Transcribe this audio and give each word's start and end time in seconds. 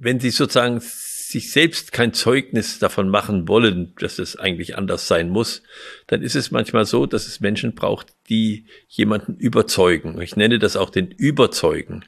wenn 0.00 0.18
sie 0.18 0.30
sozusagen 0.30 0.80
sich 0.80 1.52
selbst 1.52 1.92
kein 1.92 2.12
Zeugnis 2.12 2.80
davon 2.80 3.08
machen 3.08 3.46
wollen, 3.46 3.94
dass 4.00 4.18
es 4.18 4.36
eigentlich 4.36 4.76
anders 4.76 5.06
sein 5.06 5.28
muss, 5.28 5.62
dann 6.08 6.22
ist 6.22 6.34
es 6.34 6.50
manchmal 6.50 6.86
so, 6.86 7.06
dass 7.06 7.28
es 7.28 7.38
Menschen 7.38 7.74
braucht, 7.74 8.14
die 8.28 8.66
jemanden 8.88 9.36
überzeugen. 9.36 10.20
Ich 10.20 10.34
nenne 10.34 10.58
das 10.58 10.76
auch 10.76 10.90
den 10.90 11.08
Überzeugen. 11.12 12.04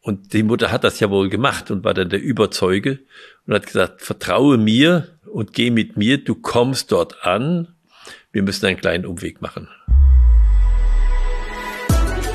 Und 0.00 0.32
die 0.32 0.42
Mutter 0.42 0.72
hat 0.72 0.84
das 0.84 1.00
ja 1.00 1.10
wohl 1.10 1.28
gemacht 1.28 1.70
und 1.70 1.84
war 1.84 1.94
dann 1.94 2.08
der 2.08 2.22
Überzeuge 2.22 3.00
und 3.46 3.54
hat 3.54 3.66
gesagt, 3.66 4.00
vertraue 4.00 4.56
mir 4.56 5.18
und 5.26 5.52
geh 5.52 5.70
mit 5.70 5.96
mir, 5.96 6.18
du 6.18 6.34
kommst 6.34 6.92
dort 6.92 7.24
an, 7.24 7.74
wir 8.32 8.42
müssen 8.42 8.66
einen 8.66 8.78
kleinen 8.78 9.04
Umweg 9.04 9.42
machen. 9.42 9.68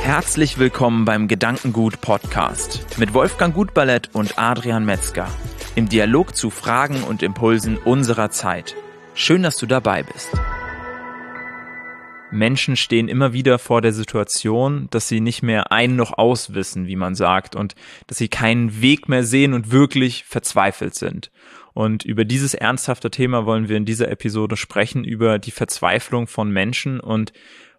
Herzlich 0.07 0.57
willkommen 0.57 1.03
beim 1.03 1.27
Gedankengut 1.27 1.99
Podcast 1.99 2.97
mit 2.97 3.13
Wolfgang 3.13 3.53
Gutballett 3.53 4.09
und 4.13 4.39
Adrian 4.39 4.85
Metzger 4.85 5.27
im 5.75 5.89
Dialog 5.89 6.33
zu 6.33 6.49
Fragen 6.49 7.03
und 7.03 7.21
Impulsen 7.21 7.75
unserer 7.75 8.29
Zeit. 8.29 8.73
Schön, 9.15 9.43
dass 9.43 9.57
du 9.57 9.65
dabei 9.65 10.03
bist. 10.03 10.29
Menschen 12.31 12.77
stehen 12.77 13.09
immer 13.09 13.33
wieder 13.33 13.59
vor 13.59 13.81
der 13.81 13.91
Situation, 13.91 14.87
dass 14.91 15.09
sie 15.09 15.19
nicht 15.19 15.43
mehr 15.43 15.73
ein 15.73 15.97
noch 15.97 16.17
auswissen, 16.17 16.87
wie 16.87 16.95
man 16.95 17.13
sagt, 17.13 17.57
und 17.57 17.75
dass 18.07 18.17
sie 18.17 18.29
keinen 18.29 18.81
Weg 18.81 19.09
mehr 19.09 19.25
sehen 19.25 19.53
und 19.53 19.71
wirklich 19.71 20.23
verzweifelt 20.23 20.95
sind. 20.95 21.31
Und 21.73 22.05
über 22.05 22.23
dieses 22.23 22.53
ernsthafte 22.53 23.11
Thema 23.11 23.45
wollen 23.45 23.67
wir 23.67 23.75
in 23.75 23.83
dieser 23.83 24.09
Episode 24.09 24.55
sprechen, 24.55 25.03
über 25.03 25.37
die 25.37 25.51
Verzweiflung 25.51 26.27
von 26.27 26.49
Menschen. 26.49 27.01
Und 27.01 27.33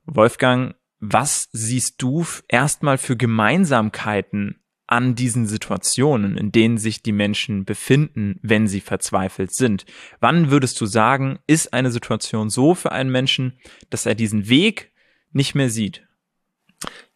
Wolfgang, 0.05 0.75
was 1.01 1.49
siehst 1.53 2.03
du 2.03 2.25
erstmal 2.49 2.99
für 2.99 3.17
Gemeinsamkeiten 3.17 4.61
an 4.87 5.15
diesen 5.15 5.47
Situationen, 5.47 6.37
in 6.37 6.51
denen 6.51 6.79
sich 6.79 7.03
die 7.03 7.13
Menschen 7.13 7.65
befinden, 7.65 8.41
wenn 8.43 8.67
sie 8.67 8.81
verzweifelt 8.81 9.53
sind? 9.53 9.85
Wann 10.19 10.51
würdest 10.51 10.81
du 10.81 10.87
sagen, 10.87 11.39
ist 11.47 11.73
eine 11.73 11.91
Situation 11.91 12.51
so 12.51 12.75
für 12.75 12.91
einen 12.91 13.11
Menschen, 13.11 13.59
dass 13.91 14.07
er 14.07 14.15
diesen 14.15 14.49
Weg 14.49 14.93
nicht 15.33 15.55
mehr 15.55 15.71
sieht? 15.71 16.03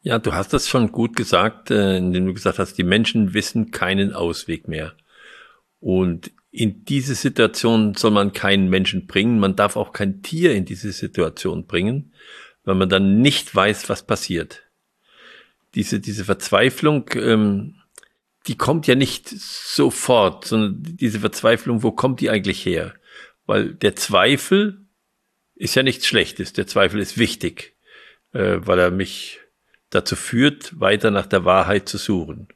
Ja, 0.03 0.19
du 0.19 0.33
hast 0.33 0.53
das 0.53 0.69
schon 0.69 0.93
gut 0.93 1.17
gesagt, 1.17 1.71
äh, 1.71 1.97
indem 1.97 2.27
du 2.27 2.35
gesagt 2.35 2.59
hast, 2.59 2.75
die 2.75 2.85
Menschen 2.85 3.35
wissen 3.35 3.71
keinen 3.71 4.13
Ausweg 4.13 4.69
mehr. 4.69 4.95
Und 5.81 6.31
in 6.51 6.85
diese 6.85 7.15
Situation 7.15 7.95
soll 7.95 8.11
man 8.11 8.33
keinen 8.33 8.69
Menschen 8.69 9.07
bringen. 9.07 9.39
Man 9.39 9.57
darf 9.57 9.77
auch 9.77 9.93
kein 9.93 10.23
Tier 10.23 10.55
in 10.55 10.65
diese 10.65 10.93
Situation 10.93 11.67
bringen, 11.67 12.13
weil 12.65 12.75
man 12.75 12.89
dann 12.89 13.21
nicht 13.21 13.55
weiß, 13.55 13.89
was 13.89 14.07
passiert. 14.07 14.63
Diese, 15.75 16.01
diese 16.01 16.25
Verzweiflung, 16.25 17.11
ähm, 17.15 17.77
die 18.47 18.57
kommt 18.57 18.87
ja 18.87 18.95
nicht 18.95 19.29
sofort, 19.29 20.45
sondern 20.45 20.83
diese 20.83 21.21
Verzweiflung, 21.21 21.83
wo 21.83 21.93
kommt 21.93 22.21
die 22.21 22.31
eigentlich 22.31 22.65
her? 22.67 22.95
Weil 23.47 23.75
der 23.75 23.97
Zweifel 23.97 24.85
ist 25.55 25.75
ja 25.75 25.83
nichts 25.83 26.07
Schlechtes. 26.07 26.53
Der 26.53 26.67
Zweifel 26.67 27.01
ist 27.01 27.19
wichtig, 27.19 27.77
äh, 28.33 28.59
weil 28.61 28.79
er 28.79 28.91
mich 28.91 29.41
dazu 29.91 30.17
führt, 30.17 30.79
weiter 30.81 31.11
nach 31.11 31.27
der 31.27 31.45
Wahrheit 31.45 31.89
zu 31.89 31.99
suchen. 31.99 32.49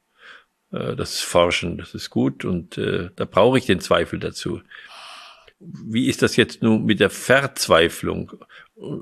Äh, 0.72 0.96
das 0.96 1.14
ist 1.14 1.22
Forschen, 1.22 1.78
das 1.78 1.94
ist 1.94 2.10
gut 2.10 2.44
und 2.44 2.78
äh, 2.78 3.10
da 3.14 3.24
brauche 3.24 3.58
ich 3.58 3.66
den 3.66 3.80
Zweifel 3.80 4.18
dazu. 4.18 4.60
Wie 5.58 6.08
ist 6.08 6.22
das 6.22 6.36
jetzt 6.36 6.62
nun 6.62 6.84
mit 6.84 7.00
der 7.00 7.10
Verzweiflung? 7.10 8.32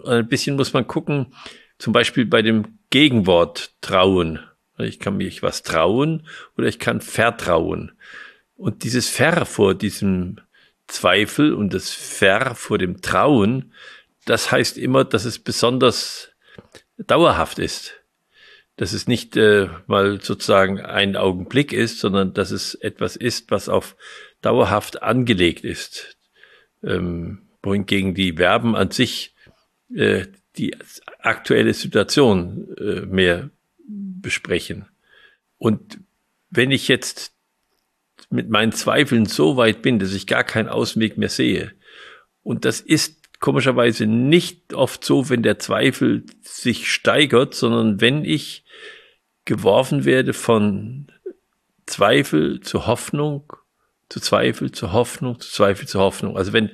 Ein 0.07 0.29
bisschen 0.29 0.57
muss 0.57 0.73
man 0.73 0.87
gucken, 0.87 1.35
zum 1.79 1.93
Beispiel 1.93 2.27
bei 2.27 2.43
dem 2.43 2.79
Gegenwort 2.91 3.73
trauen. 3.81 4.41
Ich 4.79 4.99
kann 4.99 5.17
mich 5.17 5.43
was 5.43 5.63
trauen 5.63 6.27
oder 6.57 6.67
ich 6.67 6.79
kann 6.79 7.01
vertrauen. 7.01 7.93
Und 8.57 8.85
dieses 8.85 9.09
Ver 9.09 9.47
vor 9.47 9.75
diesem 9.75 10.41
Zweifel 10.87 11.55
und 11.55 11.75
das 11.75 11.91
Ver 11.91 12.55
vor 12.55 12.79
dem 12.79 13.01
Trauen, 13.01 13.73
das 14.25 14.53
heißt 14.53 14.79
immer, 14.79 15.05
dass 15.05 15.25
es 15.25 15.39
besonders 15.39 16.31
dauerhaft 16.99 17.59
ist. 17.59 17.95
Dass 18.77 18.93
es 18.93 19.07
nicht 19.07 19.37
äh, 19.37 19.69
mal 19.87 20.21
sozusagen 20.21 20.81
ein 20.81 21.17
Augenblick 21.17 21.73
ist, 21.73 22.01
sondern 22.01 22.35
dass 22.35 22.51
es 22.51 22.75
etwas 22.75 23.17
ist, 23.17 23.51
was 23.51 23.69
auf 23.69 23.97
dauerhaft 24.41 25.03
angelegt 25.03 25.65
ist. 25.65 26.17
Ähm, 26.85 27.43
wohingegen 27.63 28.15
die 28.15 28.35
Verben 28.35 28.77
an 28.77 28.91
sich 28.91 29.35
äh, 29.95 30.27
die 30.57 30.77
aktuelle 31.19 31.75
Situation 31.75 32.69
äh, 32.79 33.07
mehr 33.07 33.51
besprechen. 33.87 34.87
Und 35.59 35.99
wenn 36.51 36.71
ich 36.71 36.89
jetzt 36.89 37.33
mit 38.31 38.49
meinen 38.49 38.73
Zweifeln 38.73 39.27
so 39.27 39.57
weit 39.57 39.83
bin, 39.83 39.99
dass 39.99 40.15
ich 40.15 40.27
gar 40.27 40.45
keinen 40.45 40.69
Ausweg 40.69 41.19
mehr 41.19 41.29
sehe, 41.29 41.73
und 42.43 42.65
das 42.65 42.81
ist 42.81 43.41
komischerweise 43.41 44.07
nicht 44.07 44.75
oft 44.75 45.05
so, 45.05 45.29
wenn 45.29 45.43
der 45.43 45.59
Zweifel 45.59 46.25
sich 46.43 46.91
steigert, 46.91 47.55
sondern 47.55 48.01
wenn 48.01 48.25
ich 48.25 48.65
geworfen 49.45 50.05
werde 50.05 50.33
von 50.33 51.09
Zweifel 51.87 52.61
zu 52.61 52.87
Hoffnung, 52.87 53.53
zu 54.09 54.21
Zweifel 54.21 54.73
zu 54.73 54.93
Hoffnung, 54.93 55.41
zu 55.41 55.51
Zweifel 55.51 55.89
zu 55.89 55.99
Hoffnung. 55.99 56.37
Also 56.37 56.53
wenn 56.53 56.71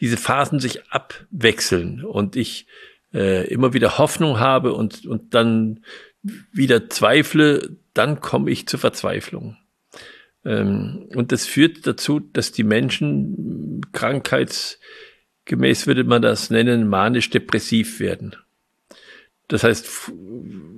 diese 0.00 0.16
Phasen 0.16 0.60
sich 0.60 0.90
abwechseln 0.90 2.04
und 2.04 2.36
ich 2.36 2.66
äh, 3.14 3.46
immer 3.48 3.72
wieder 3.72 3.98
Hoffnung 3.98 4.38
habe 4.38 4.74
und, 4.74 5.06
und 5.06 5.34
dann 5.34 5.84
wieder 6.52 6.88
zweifle, 6.88 7.76
dann 7.94 8.20
komme 8.20 8.50
ich 8.50 8.66
zur 8.68 8.80
Verzweiflung. 8.80 9.56
Ähm, 10.44 11.08
und 11.14 11.32
das 11.32 11.46
führt 11.46 11.86
dazu, 11.86 12.20
dass 12.20 12.52
die 12.52 12.64
Menschen 12.64 13.80
krankheitsgemäß 13.92 15.86
würde 15.86 16.04
man 16.04 16.22
das 16.22 16.50
nennen, 16.50 16.88
manisch-depressiv 16.88 18.00
werden. 18.00 18.36
Das 19.48 19.62
heißt, 19.62 19.88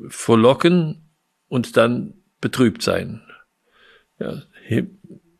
verlocken 0.09 1.11
und 1.49 1.77
dann 1.77 2.15
betrübt 2.41 2.83
sein. 2.83 3.23
Ja, 4.19 4.43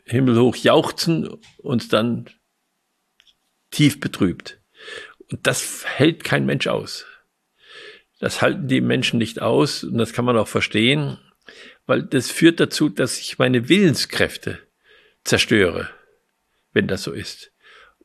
himmelhoch 0.09 0.57
jauchzen 0.57 1.29
und 1.59 1.93
dann 1.93 2.31
tief 3.71 4.01
betrübt. 4.01 4.61
Und 5.31 5.47
das 5.47 5.85
hält 5.87 6.25
kein 6.25 6.47
Mensch 6.47 6.67
aus. 6.67 7.07
Das 8.19 8.43
halten 8.43 8.67
die 8.69 8.81
Menschen 8.81 9.19
nicht 9.19 9.41
aus 9.41 9.85
und 9.85 9.99
das 9.99 10.13
kann 10.13 10.25
man 10.25 10.37
auch 10.37 10.49
verstehen, 10.49 11.19
weil 11.87 12.03
das 12.03 12.31
führt 12.31 12.61
dazu, 12.61 12.89
dass 12.89 13.19
ich 13.19 13.39
meine 13.39 13.69
Willenskräfte 13.69 14.59
zerstöre, 15.25 15.91
wenn 16.73 16.89
das 16.89 17.03
so 17.03 17.13
ist. 17.13 17.53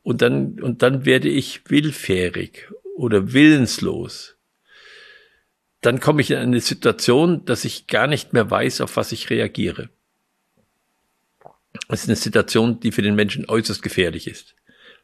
Und 0.03 0.21
dann, 0.21 0.59
und 0.61 0.83
dann 0.83 1.05
werde 1.05 1.29
ich 1.29 1.69
willfährig 1.69 2.69
oder 2.95 3.33
willenslos. 3.33 4.37
Dann 5.81 5.99
komme 5.99 6.21
ich 6.21 6.31
in 6.31 6.37
eine 6.37 6.59
Situation, 6.59 7.45
dass 7.45 7.65
ich 7.65 7.87
gar 7.87 8.07
nicht 8.07 8.33
mehr 8.33 8.49
weiß, 8.49 8.81
auf 8.81 8.95
was 8.95 9.11
ich 9.11 9.29
reagiere. 9.29 9.89
Das 11.87 12.03
ist 12.03 12.09
eine 12.09 12.15
Situation, 12.15 12.79
die 12.79 12.91
für 12.91 13.01
den 13.01 13.15
Menschen 13.15 13.49
äußerst 13.49 13.83
gefährlich 13.83 14.27
ist 14.27 14.55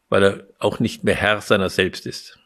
weil 0.09 0.23
er 0.23 0.47
auch 0.57 0.79
nicht 0.79 1.03
mehr 1.03 1.15
Herr 1.15 1.39
seiner 1.41 1.69
selbst 1.69 2.05
ist. 2.05 2.37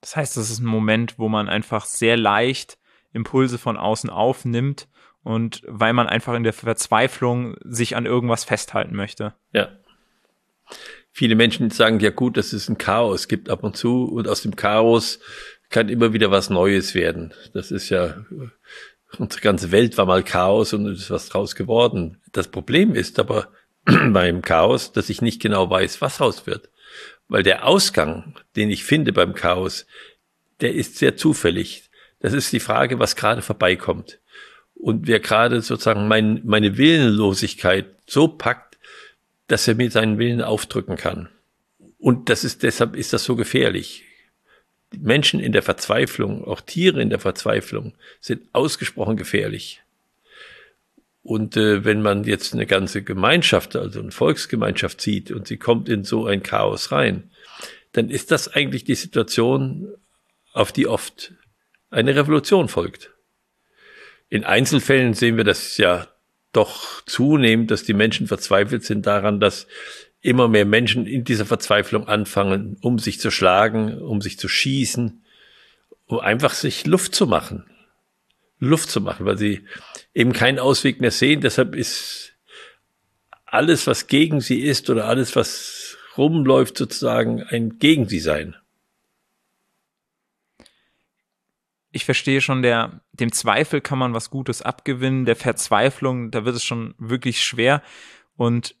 Das 0.00 0.16
heißt, 0.16 0.36
das 0.36 0.50
ist 0.50 0.60
ein 0.60 0.66
Moment, 0.66 1.18
wo 1.18 1.28
man 1.28 1.48
einfach 1.48 1.84
sehr 1.84 2.16
leicht 2.16 2.78
Impulse 3.12 3.58
von 3.58 3.76
außen 3.76 4.08
aufnimmt 4.08 4.88
und 5.22 5.62
weil 5.66 5.92
man 5.92 6.06
einfach 6.08 6.34
in 6.34 6.42
der 6.42 6.54
Verzweiflung 6.54 7.56
sich 7.62 7.96
an 7.96 8.06
irgendwas 8.06 8.44
festhalten 8.44 8.96
möchte. 8.96 9.34
Ja. 9.52 9.68
Viele 11.12 11.34
Menschen 11.34 11.68
sagen, 11.70 12.00
ja 12.00 12.10
gut, 12.10 12.36
dass 12.36 12.52
es 12.52 12.68
ein 12.68 12.78
Chaos 12.78 13.28
gibt 13.28 13.50
ab 13.50 13.62
und 13.62 13.76
zu 13.76 14.04
und 14.04 14.28
aus 14.28 14.42
dem 14.42 14.56
Chaos 14.56 15.18
kann 15.68 15.88
immer 15.88 16.12
wieder 16.12 16.30
was 16.30 16.48
Neues 16.48 16.94
werden. 16.94 17.34
Das 17.52 17.70
ist 17.70 17.90
ja, 17.90 18.24
unsere 19.18 19.42
ganze 19.42 19.72
Welt 19.72 19.98
war 19.98 20.06
mal 20.06 20.22
Chaos 20.22 20.72
und 20.72 20.86
ist 20.86 21.10
was 21.10 21.28
draus 21.28 21.54
geworden. 21.54 22.20
Das 22.32 22.48
Problem 22.48 22.94
ist 22.94 23.18
aber, 23.18 23.48
beim 23.84 24.42
Chaos, 24.42 24.92
dass 24.92 25.10
ich 25.10 25.22
nicht 25.22 25.40
genau 25.40 25.68
weiß, 25.70 26.00
was 26.00 26.20
raus 26.20 26.46
wird. 26.46 26.68
Weil 27.28 27.42
der 27.42 27.66
Ausgang, 27.66 28.34
den 28.56 28.70
ich 28.70 28.84
finde 28.84 29.12
beim 29.12 29.34
Chaos, 29.34 29.86
der 30.60 30.74
ist 30.74 30.96
sehr 30.96 31.16
zufällig. 31.16 31.90
Das 32.20 32.32
ist 32.32 32.52
die 32.52 32.60
Frage, 32.60 32.98
was 32.98 33.16
gerade 33.16 33.42
vorbeikommt. 33.42 34.18
Und 34.74 35.06
wer 35.06 35.20
gerade 35.20 35.60
sozusagen 35.60 36.08
mein, 36.08 36.40
meine 36.44 36.76
Willenlosigkeit 36.76 37.86
so 38.06 38.28
packt, 38.28 38.78
dass 39.46 39.68
er 39.68 39.74
mir 39.74 39.90
seinen 39.90 40.18
Willen 40.18 40.42
aufdrücken 40.42 40.96
kann. 40.96 41.28
Und 41.98 42.28
das 42.28 42.44
ist, 42.44 42.62
deshalb 42.62 42.96
ist 42.96 43.12
das 43.12 43.24
so 43.24 43.36
gefährlich. 43.36 44.04
Menschen 44.96 45.40
in 45.40 45.52
der 45.52 45.62
Verzweiflung, 45.62 46.44
auch 46.44 46.60
Tiere 46.60 47.00
in 47.00 47.10
der 47.10 47.20
Verzweiflung, 47.20 47.94
sind 48.20 48.42
ausgesprochen 48.52 49.16
gefährlich. 49.16 49.82
Und 51.22 51.56
äh, 51.56 51.84
wenn 51.84 52.02
man 52.02 52.24
jetzt 52.24 52.54
eine 52.54 52.66
ganze 52.66 53.02
Gemeinschaft, 53.02 53.76
also 53.76 54.00
eine 54.00 54.10
Volksgemeinschaft 54.10 55.00
sieht 55.00 55.30
und 55.30 55.46
sie 55.46 55.58
kommt 55.58 55.88
in 55.88 56.04
so 56.04 56.26
ein 56.26 56.42
Chaos 56.42 56.92
rein, 56.92 57.30
dann 57.92 58.08
ist 58.08 58.30
das 58.30 58.48
eigentlich 58.48 58.84
die 58.84 58.94
Situation, 58.94 59.88
auf 60.52 60.72
die 60.72 60.86
oft 60.86 61.32
eine 61.90 62.16
Revolution 62.16 62.68
folgt. 62.68 63.10
In 64.28 64.44
Einzelfällen 64.44 65.14
sehen 65.14 65.36
wir 65.36 65.44
das 65.44 65.76
ja 65.76 66.06
doch 66.52 67.04
zunehmend, 67.04 67.70
dass 67.70 67.84
die 67.84 67.94
Menschen 67.94 68.26
verzweifelt 68.26 68.84
sind 68.84 69.06
daran, 69.06 69.40
dass 69.40 69.66
immer 70.20 70.48
mehr 70.48 70.64
Menschen 70.64 71.06
in 71.06 71.24
dieser 71.24 71.46
Verzweiflung 71.46 72.08
anfangen, 72.08 72.76
um 72.82 72.98
sich 72.98 73.20
zu 73.20 73.30
schlagen, 73.30 74.00
um 74.00 74.20
sich 74.20 74.38
zu 74.38 74.48
schießen, 74.48 75.24
um 76.06 76.20
einfach 76.20 76.52
sich 76.52 76.86
Luft 76.86 77.14
zu 77.14 77.26
machen. 77.26 77.64
Luft 78.58 78.90
zu 78.90 79.00
machen, 79.00 79.24
weil 79.24 79.38
sie 79.38 79.64
eben 80.12 80.32
keinen 80.32 80.58
Ausweg 80.58 81.00
mehr 81.00 81.10
sehen. 81.10 81.40
Deshalb 81.40 81.74
ist 81.74 82.34
alles, 83.46 83.86
was 83.86 84.06
gegen 84.06 84.40
sie 84.40 84.60
ist 84.60 84.90
oder 84.90 85.06
alles, 85.06 85.34
was 85.34 85.96
rumläuft, 86.18 86.76
sozusagen 86.76 87.42
ein 87.44 87.78
gegen 87.78 88.06
sie 88.06 88.20
sein. 88.20 88.54
ich 91.92 92.04
verstehe 92.04 92.40
schon, 92.40 92.62
der, 92.62 93.00
dem 93.12 93.32
Zweifel 93.32 93.80
kann 93.80 93.98
man 93.98 94.14
was 94.14 94.30
Gutes 94.30 94.62
abgewinnen, 94.62 95.24
der 95.24 95.36
Verzweiflung, 95.36 96.30
da 96.30 96.44
wird 96.44 96.56
es 96.56 96.64
schon 96.64 96.94
wirklich 96.98 97.42
schwer. 97.42 97.82
Und 98.36 98.76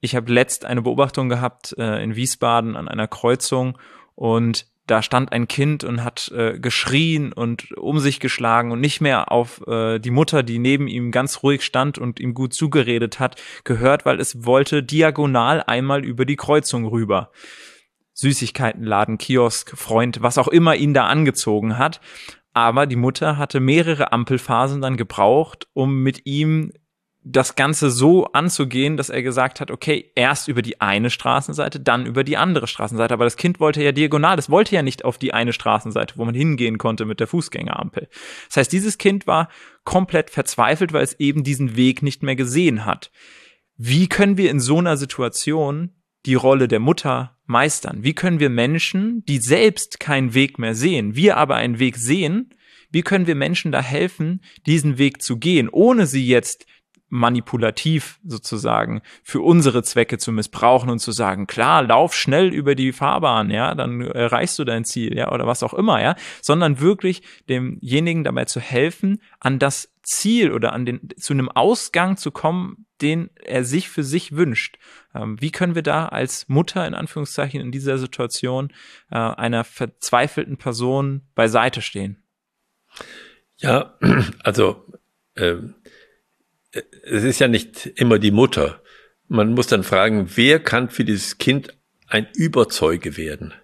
ich 0.00 0.16
habe 0.16 0.32
letzt 0.32 0.64
eine 0.64 0.82
Beobachtung 0.82 1.28
gehabt 1.28 1.74
äh, 1.78 2.02
in 2.02 2.16
Wiesbaden 2.16 2.76
an 2.76 2.88
einer 2.88 3.08
Kreuzung 3.08 3.78
und 4.14 4.66
da 4.90 5.02
stand 5.02 5.30
ein 5.30 5.46
Kind 5.46 5.84
und 5.84 6.02
hat 6.02 6.32
äh, 6.34 6.58
geschrien 6.58 7.32
und 7.32 7.72
um 7.76 8.00
sich 8.00 8.18
geschlagen 8.18 8.72
und 8.72 8.80
nicht 8.80 9.00
mehr 9.00 9.30
auf 9.30 9.64
äh, 9.68 10.00
die 10.00 10.10
Mutter, 10.10 10.42
die 10.42 10.58
neben 10.58 10.88
ihm 10.88 11.12
ganz 11.12 11.44
ruhig 11.44 11.62
stand 11.62 11.96
und 11.96 12.18
ihm 12.18 12.34
gut 12.34 12.54
zugeredet 12.54 13.20
hat, 13.20 13.40
gehört, 13.62 14.04
weil 14.04 14.18
es 14.18 14.44
wollte 14.44 14.82
diagonal 14.82 15.62
einmal 15.64 16.04
über 16.04 16.24
die 16.24 16.36
Kreuzung 16.36 16.86
rüber. 16.86 17.30
Süßigkeitenladen, 18.14 19.16
Kiosk, 19.16 19.76
Freund, 19.78 20.22
was 20.22 20.38
auch 20.38 20.48
immer 20.48 20.74
ihn 20.74 20.92
da 20.92 21.06
angezogen 21.06 21.78
hat. 21.78 22.00
Aber 22.52 22.86
die 22.86 22.96
Mutter 22.96 23.38
hatte 23.38 23.60
mehrere 23.60 24.12
Ampelphasen 24.12 24.80
dann 24.82 24.96
gebraucht, 24.96 25.68
um 25.72 26.02
mit 26.02 26.26
ihm 26.26 26.72
das 27.22 27.54
Ganze 27.54 27.90
so 27.90 28.26
anzugehen, 28.26 28.96
dass 28.96 29.10
er 29.10 29.22
gesagt 29.22 29.60
hat, 29.60 29.70
okay, 29.70 30.10
erst 30.14 30.48
über 30.48 30.62
die 30.62 30.80
eine 30.80 31.10
Straßenseite, 31.10 31.78
dann 31.78 32.06
über 32.06 32.24
die 32.24 32.38
andere 32.38 32.66
Straßenseite. 32.66 33.12
Aber 33.12 33.24
das 33.24 33.36
Kind 33.36 33.60
wollte 33.60 33.82
ja 33.82 33.92
diagonal, 33.92 34.38
es 34.38 34.48
wollte 34.48 34.74
ja 34.74 34.82
nicht 34.82 35.04
auf 35.04 35.18
die 35.18 35.34
eine 35.34 35.52
Straßenseite, 35.52 36.14
wo 36.16 36.24
man 36.24 36.34
hingehen 36.34 36.78
konnte 36.78 37.04
mit 37.04 37.20
der 37.20 37.26
Fußgängerampel. 37.26 38.08
Das 38.48 38.56
heißt, 38.56 38.72
dieses 38.72 38.96
Kind 38.96 39.26
war 39.26 39.50
komplett 39.84 40.30
verzweifelt, 40.30 40.94
weil 40.94 41.04
es 41.04 41.18
eben 41.20 41.44
diesen 41.44 41.76
Weg 41.76 42.02
nicht 42.02 42.22
mehr 42.22 42.36
gesehen 42.36 42.86
hat. 42.86 43.10
Wie 43.76 44.08
können 44.08 44.38
wir 44.38 44.50
in 44.50 44.60
so 44.60 44.78
einer 44.78 44.96
Situation 44.96 45.94
die 46.26 46.34
Rolle 46.34 46.68
der 46.68 46.80
Mutter 46.80 47.38
meistern? 47.44 48.02
Wie 48.02 48.14
können 48.14 48.40
wir 48.40 48.50
Menschen, 48.50 49.24
die 49.26 49.38
selbst 49.38 50.00
keinen 50.00 50.32
Weg 50.32 50.58
mehr 50.58 50.74
sehen, 50.74 51.16
wir 51.16 51.36
aber 51.36 51.56
einen 51.56 51.78
Weg 51.78 51.96
sehen, 51.96 52.54
wie 52.90 53.02
können 53.02 53.26
wir 53.26 53.34
Menschen 53.34 53.72
da 53.72 53.80
helfen, 53.82 54.42
diesen 54.66 54.98
Weg 54.98 55.22
zu 55.22 55.36
gehen, 55.38 55.68
ohne 55.68 56.06
sie 56.06 56.26
jetzt 56.26 56.66
manipulativ 57.10 58.18
sozusagen 58.24 59.02
für 59.22 59.40
unsere 59.40 59.82
Zwecke 59.82 60.18
zu 60.18 60.32
missbrauchen 60.32 60.90
und 60.90 61.00
zu 61.00 61.12
sagen, 61.12 61.46
klar, 61.46 61.82
lauf 61.82 62.14
schnell 62.14 62.48
über 62.48 62.74
die 62.74 62.92
Fahrbahn, 62.92 63.50
ja, 63.50 63.74
dann 63.74 64.00
erreichst 64.00 64.58
du 64.58 64.64
dein 64.64 64.84
Ziel, 64.84 65.16
ja, 65.16 65.30
oder 65.30 65.46
was 65.46 65.62
auch 65.62 65.74
immer, 65.74 66.00
ja, 66.00 66.14
sondern 66.40 66.80
wirklich 66.80 67.22
demjenigen 67.48 68.24
dabei 68.24 68.46
zu 68.46 68.60
helfen, 68.60 69.20
an 69.40 69.58
das 69.58 69.92
Ziel 70.02 70.52
oder 70.52 70.72
an 70.72 70.86
den, 70.86 71.08
zu 71.16 71.32
einem 71.32 71.48
Ausgang 71.48 72.16
zu 72.16 72.30
kommen, 72.30 72.86
den 73.02 73.30
er 73.42 73.64
sich 73.64 73.88
für 73.88 74.02
sich 74.02 74.36
wünscht. 74.36 74.78
Ähm, 75.14 75.40
wie 75.40 75.50
können 75.50 75.74
wir 75.74 75.82
da 75.82 76.06
als 76.06 76.48
Mutter 76.48 76.86
in 76.86 76.94
Anführungszeichen 76.94 77.60
in 77.60 77.72
dieser 77.72 77.98
Situation 77.98 78.72
äh, 79.10 79.16
einer 79.16 79.64
verzweifelten 79.64 80.56
Person 80.56 81.22
beiseite 81.34 81.82
stehen? 81.82 82.22
Ja, 83.58 83.98
also 84.44 84.84
äh, 85.34 85.56
es 86.72 87.24
ist 87.24 87.40
ja 87.40 87.48
nicht 87.48 87.86
immer 87.96 88.18
die 88.18 88.30
Mutter. 88.30 88.82
Man 89.28 89.54
muss 89.54 89.66
dann 89.66 89.84
fragen, 89.84 90.30
wer 90.34 90.60
kann 90.60 90.90
für 90.90 91.04
dieses 91.04 91.38
Kind 91.38 91.74
ein 92.06 92.28
Überzeuge 92.34 93.16
werden? 93.16 93.54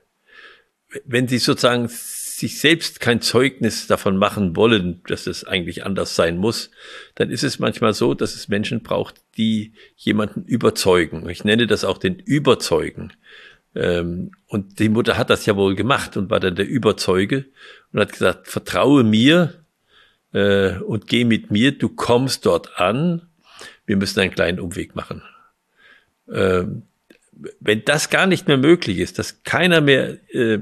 Wenn 1.05 1.29
sie 1.29 1.38
sozusagen 1.38 1.88
sich 1.88 2.61
selbst 2.61 3.00
kein 3.00 3.23
Zeugnis 3.23 3.87
davon 3.87 4.19
machen 4.19 4.56
wollen, 4.56 5.00
dass 5.06 5.26
es 5.26 5.44
eigentlich 5.44 5.85
anders 5.85 6.14
sein 6.14 6.37
muss, 6.37 6.70
dann 7.14 7.31
ist 7.31 7.43
es 7.43 7.58
manchmal 7.58 7.94
so, 7.94 8.14
dass 8.14 8.35
es 8.35 8.49
Menschen 8.49 8.82
braucht, 8.82 9.17
die 9.37 9.73
jemanden 9.97 10.44
überzeugen. 10.44 11.29
Ich 11.31 11.44
nenne 11.44 11.67
das 11.67 11.85
auch 11.85 11.99
den 11.99 12.19
Überzeugen. 12.19 13.12
Ähm, 13.75 14.32
und 14.47 14.79
die 14.79 14.91
Mutter 14.91 15.17
hat 15.17 15.31
das 15.31 15.47
ja 15.47 15.56
wohl 15.56 15.75
gemacht 15.75 16.17
und 16.17 16.31
war 16.31 16.41
dann 16.41 16.56
der 16.56 16.69
Überzeuge 16.69 17.47
und 17.93 18.00
hat 18.00 18.12
gesagt, 18.12 18.49
vertraue 18.49 19.03
mir 19.03 19.66
äh, 20.32 20.78
und 20.78 21.06
geh 21.06 21.25
mit 21.25 21.50
mir, 21.50 21.76
du 21.76 21.88
kommst 21.88 22.46
dort 22.46 22.78
an, 22.78 23.23
wir 23.87 23.96
müssen 23.96 24.20
einen 24.20 24.32
kleinen 24.32 24.61
Umweg 24.61 24.94
machen. 24.94 25.23
Ähm, 26.32 26.82
wenn 27.61 27.84
das 27.84 28.08
gar 28.11 28.26
nicht 28.26 28.49
mehr 28.49 28.56
möglich 28.56 28.99
ist, 28.99 29.19
dass 29.19 29.43
keiner 29.43 29.81
mehr 29.81 30.19
äh, 30.34 30.58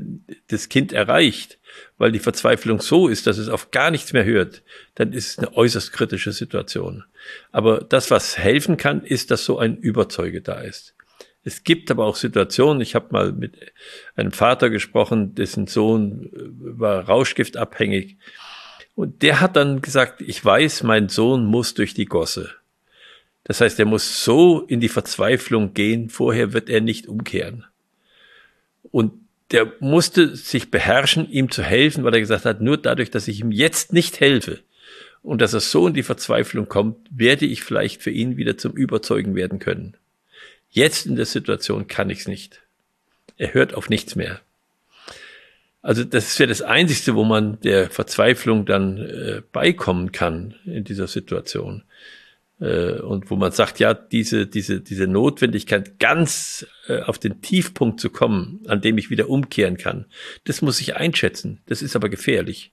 das 0.49 0.69
Kind 0.69 0.93
erreicht, 0.93 1.59
weil 1.99 2.13
die 2.13 2.19
Verzweiflung 2.19 2.81
so 2.81 3.09
ist, 3.09 3.27
dass 3.27 3.39
es 3.39 3.49
auf 3.49 3.71
gar 3.71 3.91
nichts 3.91 4.13
mehr 4.13 4.25
hört, 4.25 4.63
dann 4.95 5.13
ist 5.13 5.29
es 5.29 5.39
eine 5.39 5.57
äußerst 5.57 5.93
kritische 5.93 6.33
Situation. 6.33 7.05
Aber 7.53 7.79
das, 7.79 8.11
was 8.11 8.39
helfen 8.39 8.77
kann, 8.77 9.05
ist, 9.05 9.31
dass 9.31 9.45
so 9.45 9.59
ein 9.59 9.77
Überzeuge 9.77 10.43
da 10.43 10.61
ist. 10.61 10.95
Es 11.45 11.63
gibt 11.63 11.91
aber 11.91 12.07
auch 12.07 12.17
Situationen, 12.17 12.81
ich 12.81 12.95
habe 12.95 13.09
mal 13.11 13.33
mit 13.33 13.57
einem 14.17 14.33
Vater 14.33 14.71
gesprochen, 14.71 15.35
dessen 15.35 15.67
Sohn 15.67 16.31
äh, 16.33 16.81
war 16.81 17.05
rauschgiftabhängig. 17.05 18.17
Und 18.95 19.23
der 19.23 19.41
hat 19.41 19.57
dann 19.57 19.83
gesagt, 19.83 20.21
ich 20.21 20.45
weiß, 20.45 20.83
mein 20.85 21.09
Sohn 21.09 21.45
muss 21.45 21.75
durch 21.75 21.95
die 21.95 22.07
Gosse. 22.07 22.51
Das 23.43 23.61
heißt, 23.61 23.79
er 23.79 23.87
muss 23.87 24.25
so 24.25 24.61
in 24.61 24.81
die 24.81 24.89
Verzweiflung 24.89 25.75
gehen, 25.75 26.09
vorher 26.09 26.53
wird 26.53 26.71
er 26.71 26.81
nicht 26.81 27.09
umkehren. 27.09 27.65
Und 28.91 29.13
der 29.51 29.73
musste 29.81 30.35
sich 30.35 30.71
beherrschen, 30.71 31.31
ihm 31.31 31.51
zu 31.51 31.63
helfen, 31.63 32.05
weil 32.05 32.15
er 32.15 32.21
gesagt 32.21 32.45
hat, 32.45 32.61
nur 32.61 32.79
dadurch, 32.79 33.11
dass 33.11 33.29
ich 33.29 33.41
ihm 33.41 33.53
jetzt 33.53 33.93
nicht 33.93 34.21
helfe 34.21 34.61
und 35.23 35.41
dass 35.41 35.53
er 35.53 35.61
so 35.61 35.87
in 35.87 35.95
die 35.95 36.03
Verzweiflung 36.03 36.69
kommt, 36.69 36.97
werde 37.11 37.45
ich 37.45 37.63
vielleicht 37.63 38.03
für 38.03 38.11
ihn 38.11 38.37
wieder 38.37 38.57
zum 38.57 38.73
Überzeugen 38.73 39.35
werden 39.35 39.59
können. 39.59 39.97
Jetzt 40.71 41.07
in 41.07 41.17
der 41.17 41.27
Situation 41.27 41.87
kann 41.87 42.11
ich 42.11 42.21
es 42.21 42.29
nicht. 42.29 42.63
Er 43.37 43.53
hört 43.53 43.75
auf 43.75 43.89
nichts 43.89 44.17
mehr. 44.17 44.41
Also 45.85 46.03
das 46.03 46.39
wäre 46.39 46.49
das 46.49 46.63
Einzige, 46.63 47.15
wo 47.15 47.25
man 47.25 47.61
der 47.61 47.91
Verzweiflung 47.91 48.65
dann 48.65 48.97
äh, 48.97 49.43
beikommen 49.53 50.13
kann 50.13 50.55
in 50.65 50.83
dieser 50.83 51.07
Situation. 51.09 51.83
Äh, 52.59 53.01
und 53.01 53.31
wo 53.31 53.37
man 53.37 53.53
sagt, 53.53 53.81
ja, 53.81 53.93
diese, 53.93 54.47
diese, 54.47 54.81
diese 54.81 55.07
Notwendigkeit, 55.07 55.99
ganz 55.99 56.67
äh, 56.89 57.01
auf 57.01 57.19
den 57.19 57.43
Tiefpunkt 57.43 58.01
zu 58.01 58.09
kommen, 58.09 58.63
an 58.67 58.81
dem 58.81 58.97
ich 58.97 59.11
wieder 59.11 59.29
umkehren 59.29 59.77
kann, 59.77 60.07
das 60.45 60.63
muss 60.63 60.81
ich 60.81 60.97
einschätzen. 60.97 61.61
Das 61.67 61.83
ist 61.83 61.95
aber 61.95 62.09
gefährlich. 62.09 62.73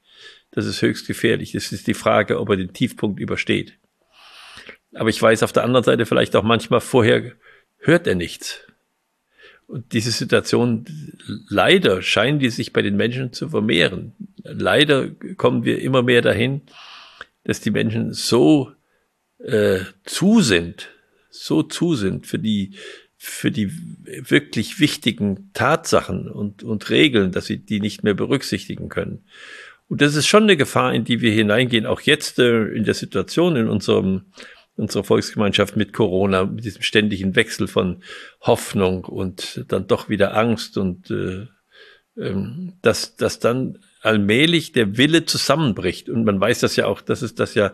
Das 0.51 0.65
ist 0.65 0.81
höchst 0.81 1.05
gefährlich. 1.05 1.51
Das 1.51 1.73
ist 1.73 1.87
die 1.87 1.93
Frage, 1.93 2.39
ob 2.39 2.47
er 2.47 2.55
den 2.55 2.71
Tiefpunkt 2.71 3.19
übersteht. 3.19 3.77
Aber 4.93 5.09
ich 5.09 5.21
weiß 5.21 5.43
auf 5.43 5.51
der 5.51 5.65
anderen 5.65 5.83
Seite 5.83 6.05
vielleicht 6.05 6.33
auch 6.37 6.43
manchmal 6.43 6.79
vorher 6.79 7.33
hört 7.77 8.07
er 8.07 8.15
nichts. 8.15 8.65
Und 9.71 9.93
diese 9.93 10.11
Situation, 10.11 10.83
leider 11.47 12.01
scheinen 12.01 12.39
die 12.39 12.49
sich 12.49 12.73
bei 12.73 12.81
den 12.81 12.97
Menschen 12.97 13.31
zu 13.31 13.47
vermehren. 13.47 14.11
Leider 14.43 15.11
kommen 15.37 15.63
wir 15.63 15.81
immer 15.81 16.03
mehr 16.03 16.21
dahin, 16.21 16.63
dass 17.45 17.61
die 17.61 17.71
Menschen 17.71 18.11
so 18.11 18.73
äh, 19.37 19.79
zu 20.03 20.41
sind, 20.41 20.89
so 21.29 21.63
zu 21.63 21.95
sind 21.95 22.27
für 22.27 22.37
die, 22.37 22.75
für 23.15 23.49
die 23.49 23.71
wirklich 24.29 24.81
wichtigen 24.81 25.51
Tatsachen 25.53 26.29
und, 26.29 26.63
und 26.63 26.89
Regeln, 26.89 27.31
dass 27.31 27.45
sie 27.45 27.59
die 27.59 27.79
nicht 27.79 28.03
mehr 28.03 28.13
berücksichtigen 28.13 28.89
können. 28.89 29.23
Und 29.87 30.01
das 30.01 30.15
ist 30.15 30.27
schon 30.27 30.43
eine 30.43 30.57
Gefahr, 30.57 30.93
in 30.93 31.05
die 31.05 31.21
wir 31.21 31.31
hineingehen, 31.31 31.85
auch 31.85 32.01
jetzt 32.01 32.39
äh, 32.39 32.65
in 32.65 32.83
der 32.83 32.93
Situation 32.93 33.55
in 33.55 33.69
unserem 33.69 34.23
unserer 34.81 35.03
Volksgemeinschaft 35.03 35.77
mit 35.77 35.93
Corona, 35.93 36.45
mit 36.45 36.65
diesem 36.65 36.81
ständigen 36.81 37.35
Wechsel 37.35 37.67
von 37.67 38.03
Hoffnung 38.41 39.05
und 39.05 39.63
dann 39.67 39.87
doch 39.87 40.09
wieder 40.09 40.35
Angst 40.35 40.77
und 40.77 41.11
äh, 41.11 41.45
ähm, 42.17 42.73
dass, 42.81 43.15
dass 43.15 43.39
dann 43.39 43.79
allmählich 44.01 44.71
der 44.71 44.97
Wille 44.97 45.25
zusammenbricht. 45.25 46.09
Und 46.09 46.25
man 46.25 46.41
weiß 46.41 46.59
das 46.59 46.75
ja 46.75 46.87
auch, 46.87 47.01
dass 47.01 47.21
es 47.21 47.35
das 47.35 47.53
ja 47.53 47.71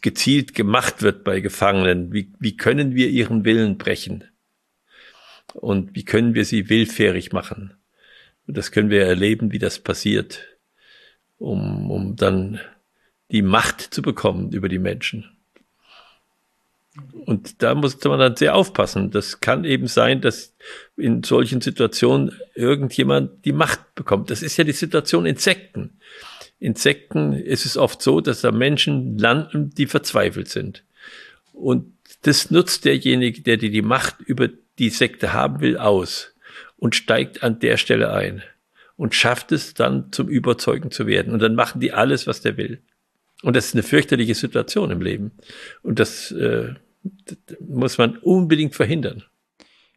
gezielt 0.00 0.54
gemacht 0.54 1.02
wird 1.02 1.22
bei 1.22 1.40
Gefangenen. 1.40 2.12
Wie, 2.12 2.32
wie 2.40 2.56
können 2.56 2.94
wir 2.94 3.08
ihren 3.08 3.44
Willen 3.44 3.78
brechen? 3.78 4.24
Und 5.54 5.94
wie 5.94 6.04
können 6.04 6.34
wir 6.34 6.44
sie 6.44 6.68
willfährig 6.68 7.32
machen? 7.32 7.74
Und 8.46 8.56
das 8.56 8.72
können 8.72 8.90
wir 8.90 9.02
erleben, 9.04 9.52
wie 9.52 9.58
das 9.58 9.78
passiert, 9.78 10.44
um, 11.38 11.90
um 11.90 12.16
dann 12.16 12.60
die 13.30 13.42
Macht 13.42 13.80
zu 13.80 14.02
bekommen 14.02 14.52
über 14.52 14.68
die 14.68 14.78
Menschen. 14.78 15.35
Und 17.24 17.62
da 17.62 17.74
muss 17.74 18.02
man 18.04 18.18
dann 18.18 18.36
sehr 18.36 18.54
aufpassen. 18.54 19.10
Das 19.10 19.40
kann 19.40 19.64
eben 19.64 19.88
sein, 19.88 20.20
dass 20.20 20.54
in 20.96 21.22
solchen 21.22 21.60
Situationen 21.60 22.32
irgendjemand 22.54 23.44
die 23.44 23.52
Macht 23.52 23.94
bekommt. 23.94 24.30
Das 24.30 24.42
ist 24.42 24.56
ja 24.56 24.64
die 24.64 24.72
Situation 24.72 25.26
in 25.26 25.36
Sekten. 25.36 25.98
Insekten 26.58 27.32
ist 27.32 27.66
es 27.66 27.76
oft 27.76 28.00
so, 28.00 28.20
dass 28.20 28.40
da 28.40 28.50
Menschen 28.50 29.18
landen, 29.18 29.70
die 29.70 29.86
verzweifelt 29.86 30.48
sind. 30.48 30.84
Und 31.52 31.92
das 32.22 32.50
nutzt 32.50 32.84
derjenige, 32.84 33.42
der 33.42 33.56
die, 33.56 33.70
die 33.70 33.82
Macht 33.82 34.20
über 34.20 34.48
die 34.78 34.90
Sekte 34.90 35.32
haben 35.32 35.60
will, 35.60 35.76
aus 35.78 36.34
und 36.76 36.94
steigt 36.94 37.42
an 37.42 37.58
der 37.58 37.76
Stelle 37.76 38.12
ein 38.12 38.42
und 38.96 39.14
schafft 39.14 39.52
es 39.52 39.74
dann 39.74 40.12
zum 40.12 40.28
Überzeugen 40.28 40.90
zu 40.90 41.06
werden. 41.06 41.32
Und 41.32 41.40
dann 41.40 41.54
machen 41.54 41.80
die 41.80 41.92
alles, 41.92 42.26
was 42.26 42.40
der 42.40 42.56
will. 42.56 42.82
Und 43.42 43.54
das 43.56 43.66
ist 43.66 43.74
eine 43.74 43.82
fürchterliche 43.82 44.34
Situation 44.34 44.90
im 44.90 45.00
Leben. 45.00 45.32
Und 45.82 45.98
das, 45.98 46.32
äh, 46.32 46.74
muss 47.60 47.98
man 47.98 48.16
unbedingt 48.18 48.74
verhindern. 48.74 49.24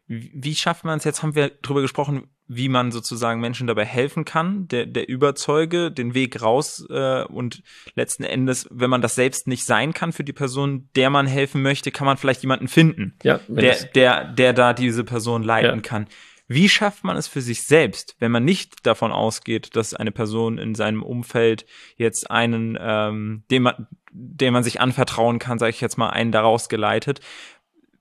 Wie 0.06 0.56
schafft 0.56 0.84
man 0.84 0.98
es? 0.98 1.04
Jetzt 1.04 1.22
haben 1.22 1.36
wir 1.36 1.52
darüber 1.62 1.82
gesprochen, 1.82 2.24
wie 2.48 2.68
man 2.68 2.90
sozusagen 2.90 3.40
Menschen 3.40 3.68
dabei 3.68 3.84
helfen 3.84 4.24
kann, 4.24 4.66
der, 4.66 4.86
der 4.86 5.08
Überzeuge, 5.08 5.92
den 5.92 6.14
Weg 6.14 6.42
raus 6.42 6.84
äh, 6.90 7.22
und 7.22 7.62
letzten 7.94 8.24
Endes, 8.24 8.66
wenn 8.72 8.90
man 8.90 9.02
das 9.02 9.14
selbst 9.14 9.46
nicht 9.46 9.64
sein 9.64 9.94
kann 9.94 10.12
für 10.12 10.24
die 10.24 10.32
Person, 10.32 10.88
der 10.96 11.10
man 11.10 11.28
helfen 11.28 11.62
möchte, 11.62 11.92
kann 11.92 12.06
man 12.06 12.16
vielleicht 12.16 12.42
jemanden 12.42 12.66
finden, 12.66 13.14
ja, 13.22 13.38
der, 13.46 13.76
der, 13.94 14.24
der 14.24 14.52
da 14.52 14.72
diese 14.72 15.04
Person 15.04 15.44
leiten 15.44 15.76
ja. 15.76 15.80
kann. 15.80 16.08
Wie 16.48 16.68
schafft 16.68 17.04
man 17.04 17.16
es 17.16 17.28
für 17.28 17.40
sich 17.40 17.62
selbst, 17.62 18.16
wenn 18.18 18.32
man 18.32 18.44
nicht 18.44 18.84
davon 18.84 19.12
ausgeht, 19.12 19.76
dass 19.76 19.94
eine 19.94 20.10
Person 20.10 20.58
in 20.58 20.74
seinem 20.74 21.04
Umfeld 21.04 21.64
jetzt 21.96 22.28
einen, 22.28 22.76
ähm, 22.80 23.44
dem 23.52 23.62
man, 23.62 23.86
dem 24.10 24.52
man 24.52 24.64
sich 24.64 24.80
anvertrauen 24.80 25.38
kann, 25.38 25.58
sage 25.58 25.70
ich 25.70 25.80
jetzt 25.80 25.98
mal, 25.98 26.10
einen 26.10 26.32
daraus 26.32 26.68
geleitet? 26.68 27.20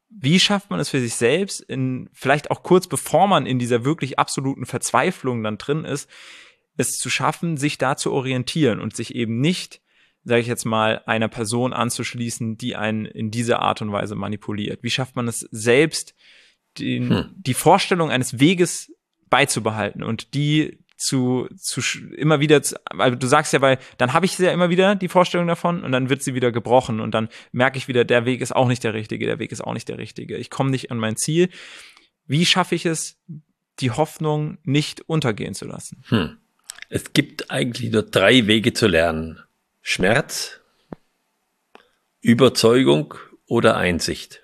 wie 0.10 0.40
schafft 0.40 0.70
man 0.70 0.80
es 0.80 0.90
für 0.90 1.00
sich 1.00 1.16
selbst, 1.16 1.62
in, 1.62 2.10
vielleicht 2.14 2.52
auch 2.52 2.64
kurz 2.64 2.88
bevor 2.88 3.28
man 3.28 3.46
in 3.46 3.60
dieser 3.60 3.86
wirklich 3.86 4.18
absoluten 4.18 4.66
Verzweiflung 4.66 5.44
dann 5.44 5.58
drin 5.58 5.86
ist, 5.86 6.10
es 6.78 6.98
zu 6.98 7.10
schaffen, 7.10 7.58
sich 7.58 7.78
da 7.78 7.96
zu 7.96 8.12
orientieren 8.12 8.80
und 8.80 8.96
sich 8.96 9.14
eben 9.14 9.40
nicht, 9.40 9.82
sage 10.24 10.42
ich 10.42 10.48
jetzt 10.48 10.66
mal, 10.66 11.04
einer 11.06 11.28
Person 11.28 11.74
anzuschließen, 11.74 12.58
die 12.58 12.76
einen 12.76 13.06
in 13.06 13.32
dieser 13.32 13.62
Art 13.62 13.82
und 13.82 13.92
Weise 13.92 14.16
manipuliert. 14.16 14.82
Wie 14.82 14.90
schafft 14.90 15.16
man 15.16 15.28
es 15.28 15.42
selbst, 15.52 16.16
den, 16.78 17.10
hm. 17.10 17.36
die 17.36 17.54
Vorstellung 17.54 18.10
eines 18.10 18.40
Weges 18.40 18.92
beizubehalten 19.30 20.04
und 20.04 20.34
die 20.34 20.80
zu, 21.00 21.48
zu 21.58 21.82
immer 22.16 22.42
wieder, 22.42 22.62
zu, 22.62 22.76
weil 22.92 23.16
du 23.16 23.26
sagst 23.26 23.54
ja, 23.54 23.62
weil 23.62 23.80
dann 23.98 24.14
habe 24.14 24.26
ich 24.26 24.38
ja 24.38 24.52
immer 24.52 24.70
wieder 24.70 24.96
die 24.96 25.08
Vorstellung 25.08 25.48
davon 25.48 25.84
und 25.84 25.94
dann 25.94 26.10
wird 26.10 26.22
sie 26.22 26.36
wieder 26.36 26.52
gebrochen 26.52 27.00
und 27.00 27.12
dann 27.12 27.30
merke 27.54 27.78
ich 27.78 27.88
wieder, 27.88 28.04
der 28.04 28.26
Weg 28.26 28.42
ist 28.42 28.54
auch 28.54 28.68
nicht 28.68 28.84
der 28.84 28.94
richtige, 28.94 29.26
der 29.26 29.40
Weg 29.40 29.52
ist 29.54 29.62
auch 29.62 29.74
nicht 29.74 29.88
der 29.88 29.98
richtige. 29.98 30.36
Ich 30.36 30.50
komme 30.50 30.70
nicht 30.72 30.92
an 30.92 30.98
mein 30.98 31.16
Ziel. 31.16 31.50
Wie 32.28 32.46
schaffe 32.46 32.76
ich 32.76 32.86
es, 32.86 33.18
die 33.80 33.92
Hoffnung 33.92 34.58
nicht 34.64 35.02
untergehen 35.08 35.54
zu 35.54 35.66
lassen? 35.66 36.04
Hm. 36.10 36.38
Es 36.90 37.14
gibt 37.14 37.50
eigentlich 37.50 37.92
nur 37.92 38.04
drei 38.04 38.46
Wege 38.48 38.74
zu 38.74 38.88
lernen. 38.88 39.40
Schmerz, 39.82 40.60
Überzeugung 42.20 43.14
oder 43.46 43.78
Einsicht. 43.78 44.42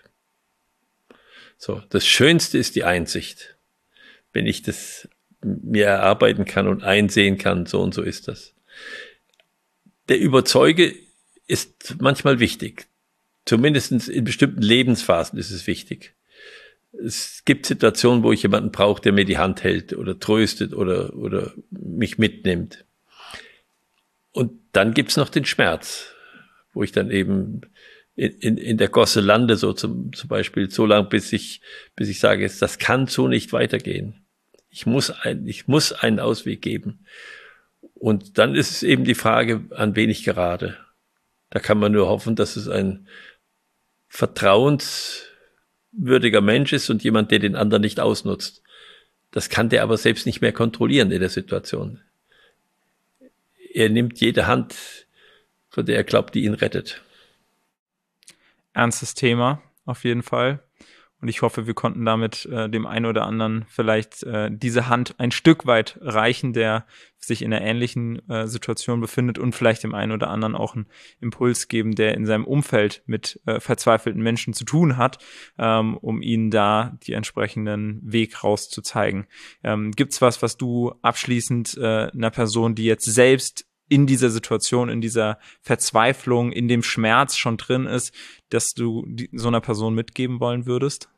So, 1.58 1.82
das 1.90 2.08
Schönste 2.08 2.58
ist 2.58 2.76
die 2.76 2.86
Einsicht. 2.86 3.58
Wenn 4.32 4.46
ich 4.46 4.62
das 4.62 5.10
mir 5.46 5.86
erarbeiten 5.86 6.46
kann 6.46 6.68
und 6.68 6.84
einsehen 6.84 7.38
kann, 7.38 7.66
so 7.66 7.82
und 7.82 7.94
so 7.94 8.02
ist 8.02 8.28
das. 8.28 8.54
Der 10.10 10.20
Überzeuge 10.20 10.94
ist 11.48 11.96
manchmal 12.00 12.40
wichtig. 12.40 12.88
Zumindest 13.46 14.10
in 14.10 14.24
bestimmten 14.24 14.62
Lebensphasen 14.62 15.38
ist 15.38 15.52
es 15.52 15.68
wichtig. 15.68 16.16
Es 17.04 17.44
gibt 17.46 17.66
Situationen, 17.66 18.24
wo 18.24 18.32
ich 18.32 18.44
jemanden 18.44 18.72
brauche, 18.72 19.02
der 19.02 19.12
mir 19.12 19.26
die 19.26 19.38
Hand 19.38 19.64
hält 19.64 19.94
oder 19.94 20.20
tröstet 20.20 20.74
oder, 20.74 21.16
oder 21.16 21.54
mich 21.70 22.18
mitnimmt. 22.18 22.86
Und 24.32 24.54
dann 24.72 24.94
gibt's 24.94 25.18
noch 25.18 25.30
den 25.30 25.46
Schmerz, 25.46 26.14
wo 26.74 26.84
ich 26.84 26.92
dann 26.92 27.12
eben 27.12 27.62
in, 28.16 28.32
in, 28.40 28.58
in 28.58 28.78
der 28.78 28.90
Gosse 28.90 29.22
lande, 29.22 29.58
so 29.58 29.74
zum, 29.74 30.14
zum 30.14 30.28
Beispiel, 30.30 30.70
so 30.70 30.86
lange, 30.86 31.08
bis 31.08 31.34
ich, 31.34 31.62
bis 31.96 32.10
ich 32.10 32.20
sage, 32.20 32.50
das 32.60 32.78
kann 32.80 33.08
so 33.08 33.28
nicht 33.28 33.54
weitergehen. 33.54 34.25
Ich 34.76 34.86
muss, 34.86 35.10
ein, 35.10 35.48
ich 35.48 35.68
muss 35.70 35.94
einen 35.94 36.20
Ausweg 36.20 36.62
geben. 36.62 37.06
Und 37.94 38.38
dann 38.38 38.56
ist 38.56 38.72
es 38.72 38.84
eben 38.84 39.06
die 39.06 39.16
Frage, 39.16 39.64
an 39.70 39.96
wen 39.96 40.10
ich 40.10 40.26
gerade. 40.26 40.78
Da 41.50 41.62
kann 41.62 41.80
man 41.80 41.94
nur 41.94 42.10
hoffen, 42.10 42.36
dass 42.36 42.58
es 42.58 42.68
ein 42.68 43.08
vertrauenswürdiger 44.10 46.42
Mensch 46.42 46.74
ist 46.74 46.90
und 46.90 47.06
jemand, 47.06 47.32
der 47.32 47.40
den 47.40 47.56
anderen 47.56 47.84
nicht 47.84 48.02
ausnutzt. 48.02 48.64
Das 49.32 49.48
kann 49.48 49.70
der 49.70 49.82
aber 49.82 49.96
selbst 49.96 50.26
nicht 50.26 50.42
mehr 50.42 50.52
kontrollieren 50.52 51.10
in 51.10 51.22
der 51.22 51.30
Situation. 51.30 52.02
Er 53.74 53.88
nimmt 53.88 54.20
jede 54.20 54.46
Hand, 54.46 54.76
von 55.70 55.86
der 55.86 55.96
er 55.96 56.04
glaubt, 56.04 56.36
die 56.36 56.44
ihn 56.44 56.54
rettet. 56.54 57.02
Ernstes 58.74 59.14
Thema, 59.14 59.64
auf 59.86 60.04
jeden 60.04 60.22
Fall. 60.22 60.60
Und 61.26 61.30
ich 61.30 61.42
hoffe, 61.42 61.66
wir 61.66 61.74
konnten 61.74 62.06
damit 62.06 62.46
äh, 62.46 62.70
dem 62.70 62.86
einen 62.86 63.08
oder 63.08 63.26
anderen 63.26 63.66
vielleicht 63.68 64.22
äh, 64.22 64.52
diese 64.52 64.90
Hand 64.90 65.16
ein 65.18 65.32
Stück 65.32 65.66
weit 65.66 65.98
reichen, 66.00 66.54
der 66.54 66.86
sich 67.18 67.42
in 67.42 67.52
einer 67.52 67.66
ähnlichen 67.66 68.30
äh, 68.30 68.46
Situation 68.46 69.02
befindet 69.02 69.40
und 69.40 69.56
vielleicht 69.56 69.82
dem 69.82 69.96
einen 69.96 70.12
oder 70.12 70.30
anderen 70.30 70.54
auch 70.54 70.76
einen 70.76 70.86
Impuls 71.20 71.68
geben, 71.68 71.96
der 71.96 72.14
in 72.14 72.28
seinem 72.28 72.46
Umfeld 72.46 73.02
mit 73.08 73.42
äh, 73.48 73.60
verzweifelten 73.60 74.22
Menschen 74.22 74.54
zu 74.54 74.66
tun 74.66 74.98
hat, 74.98 75.18
ähm, 75.58 75.98
um 75.98 76.22
ihnen 76.22 76.52
da 76.52 76.96
die 77.02 77.14
entsprechenden 77.14 78.02
Weg 78.04 78.44
rauszuzeigen. 78.44 79.26
Ähm, 79.64 79.94
gibt's 79.94 80.22
was, 80.22 80.44
was 80.44 80.58
du 80.58 80.94
abschließend 81.02 81.76
äh, 81.80 82.12
einer 82.12 82.30
Person, 82.30 82.76
die 82.76 82.86
jetzt 82.86 83.06
selbst 83.06 83.66
in 83.90 84.06
dieser 84.06 84.30
Situation, 84.30 84.90
in 84.90 85.02
dieser 85.02 85.40
Verzweiflung, 85.64 86.52
in 86.52 86.68
dem 86.68 86.84
Schmerz 86.84 87.36
schon 87.36 87.58
drin 87.58 87.88
ist, 87.88 88.14
dass 88.52 88.76
du 88.76 89.08
so 89.32 89.48
einer 89.48 89.62
Person 89.62 89.96
mitgeben 89.96 90.40
wollen 90.40 90.68
würdest? 90.68 91.10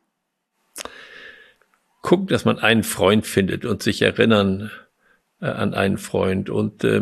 Gucken, 2.07 2.27
dass 2.27 2.45
man 2.45 2.57
einen 2.57 2.83
Freund 2.83 3.27
findet 3.27 3.65
und 3.65 3.83
sich 3.83 4.01
erinnern 4.01 4.71
äh, 5.41 5.47
an 5.47 5.73
einen 5.73 5.97
Freund 5.97 6.49
und 6.49 6.85
äh, 6.85 7.01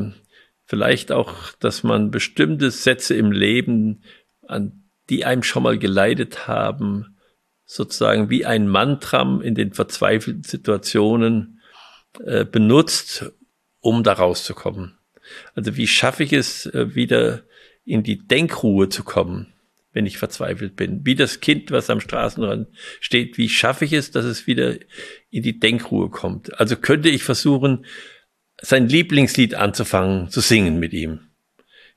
vielleicht 0.63 1.11
auch, 1.11 1.51
dass 1.59 1.83
man 1.83 2.09
bestimmte 2.09 2.71
Sätze 2.71 3.13
im 3.13 3.31
Leben, 3.31 4.01
an 4.47 4.89
die 5.11 5.23
einem 5.23 5.43
schon 5.43 5.61
mal 5.61 5.77
geleitet 5.77 6.47
haben, 6.47 7.17
sozusagen 7.65 8.31
wie 8.31 8.47
ein 8.47 8.67
Mantram 8.67 9.43
in 9.43 9.53
den 9.53 9.73
verzweifelten 9.73 10.41
Situationen 10.41 11.61
äh, 12.23 12.43
benutzt, 12.43 13.31
um 13.81 14.01
da 14.01 14.13
rauszukommen. 14.13 14.97
Also 15.53 15.77
wie 15.77 15.85
schaffe 15.85 16.23
ich 16.23 16.33
es, 16.33 16.65
äh, 16.65 16.95
wieder 16.95 17.43
in 17.83 18.01
die 18.01 18.27
Denkruhe 18.27 18.89
zu 18.89 19.03
kommen? 19.03 19.53
Wenn 19.95 20.05
ich 20.05 20.17
verzweifelt 20.17 20.75
bin. 20.75 21.05
Wie 21.05 21.15
das 21.15 21.39
Kind, 21.39 21.71
was 21.71 21.89
am 21.89 22.01
Straßenrand 22.01 22.67
steht, 22.99 23.37
wie 23.37 23.47
schaffe 23.47 23.85
ich 23.85 23.93
es, 23.93 24.11
dass 24.11 24.25
es 24.25 24.45
wieder 24.45 24.75
in 25.29 25.41
die 25.41 25.57
Denkruhe 25.57 26.09
kommt? 26.09 26.59
Also 26.59 26.75
könnte 26.75 27.09
ich 27.09 27.23
versuchen, 27.23 27.85
sein 28.61 28.89
Lieblingslied 28.89 29.55
anzufangen, 29.55 30.29
zu 30.29 30.41
singen 30.41 30.79
mit 30.79 30.91
ihm. 30.91 31.21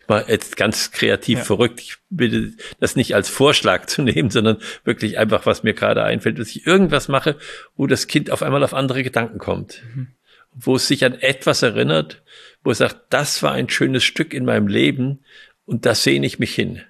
Ich 0.00 0.08
war 0.08 0.30
jetzt 0.30 0.56
ganz 0.56 0.92
kreativ 0.92 1.38
ja. 1.38 1.44
verrückt. 1.44 1.80
Ich 1.80 1.96
bitte 2.08 2.52
das 2.78 2.94
nicht 2.94 3.16
als 3.16 3.28
Vorschlag 3.28 3.86
zu 3.86 4.02
nehmen, 4.02 4.30
sondern 4.30 4.58
wirklich 4.84 5.18
einfach, 5.18 5.44
was 5.44 5.64
mir 5.64 5.74
gerade 5.74 6.04
einfällt, 6.04 6.38
dass 6.38 6.50
ich 6.50 6.68
irgendwas 6.68 7.08
mache, 7.08 7.36
wo 7.76 7.88
das 7.88 8.06
Kind 8.06 8.30
auf 8.30 8.44
einmal 8.44 8.62
auf 8.62 8.74
andere 8.74 9.02
Gedanken 9.02 9.38
kommt. 9.38 9.82
Mhm. 9.94 10.08
Wo 10.54 10.76
es 10.76 10.86
sich 10.86 11.04
an 11.04 11.14
etwas 11.14 11.62
erinnert, 11.62 12.22
wo 12.62 12.70
es 12.70 12.78
sagt, 12.78 13.12
das 13.12 13.42
war 13.42 13.52
ein 13.52 13.68
schönes 13.68 14.04
Stück 14.04 14.32
in 14.32 14.44
meinem 14.44 14.68
Leben 14.68 15.24
und 15.64 15.84
da 15.84 15.96
sehne 15.96 16.26
ich 16.26 16.38
mich 16.38 16.54
hin 16.54 16.82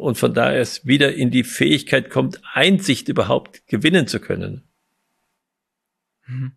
und 0.00 0.16
von 0.16 0.32
daher 0.32 0.60
es 0.60 0.86
wieder 0.86 1.14
in 1.14 1.30
die 1.30 1.44
Fähigkeit 1.44 2.08
kommt, 2.08 2.40
Einsicht 2.54 3.08
überhaupt 3.08 3.66
gewinnen 3.66 4.06
zu 4.06 4.18
können. 4.18 4.66
Mhm. 6.26 6.52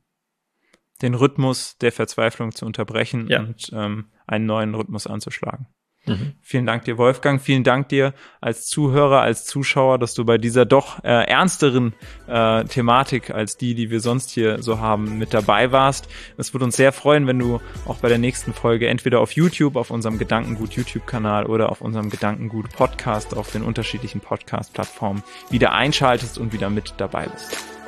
Den 1.02 1.14
Rhythmus 1.14 1.78
der 1.78 1.92
Verzweiflung 1.92 2.54
zu 2.54 2.66
unterbrechen 2.66 3.28
ja. 3.28 3.42
und 3.42 3.70
ähm, 3.74 4.12
einen 4.26 4.46
neuen 4.46 4.74
Rhythmus 4.74 5.08
anzuschlagen. 5.08 5.68
Mhm. 6.06 6.34
Vielen 6.42 6.66
Dank 6.66 6.84
dir, 6.84 6.98
Wolfgang. 6.98 7.42
Vielen 7.42 7.64
Dank 7.64 7.88
dir 7.90 8.14
als 8.42 8.66
Zuhörer, 8.68 9.22
als 9.22 9.46
Zuschauer, 9.46 10.00
dass 10.00 10.14
du 10.14 10.26
bei 10.26 10.38
dieser 10.38 10.66
doch 10.66 11.02
äh, 11.04 11.08
ernsteren 11.08 11.94
äh, 12.28 12.66
Thematik 12.66 13.30
als 13.30 13.56
die, 13.56 13.74
die 13.74 13.90
wir 13.90 14.02
sonst 14.02 14.32
hier 14.32 14.62
so 14.62 14.80
haben, 14.80 15.18
mit 15.18 15.34
dabei 15.34 15.72
warst. 15.72 16.10
Es 16.38 16.54
würde 16.54 16.66
uns 16.66 16.76
sehr 16.76 16.92
freuen, 16.92 17.26
wenn 17.26 17.40
du 17.40 17.62
auch 17.86 17.98
bei 17.98 18.10
der 18.10 18.18
nächsten 18.18 18.54
Folge 18.54 18.88
entweder 18.88 19.22
auf 19.22 19.32
YouTube, 19.32 19.78
auf 19.78 19.92
unserem 19.92 20.18
Gedankengut 20.18 20.74
YouTube-Kanal 20.74 21.46
oder 21.46 21.70
auf 21.70 21.80
unserem 21.80 22.10
Gedankengut 22.10 22.70
Podcast 22.72 23.36
auf 23.36 23.52
den 23.52 23.64
unterschiedlichen 23.64 24.20
Podcast-Plattformen 24.20 25.24
wieder 25.50 25.72
einschaltest 25.72 26.38
und 26.38 26.52
wieder 26.52 26.70
mit 26.70 26.96
dabei 26.98 27.28
bist. 27.28 27.83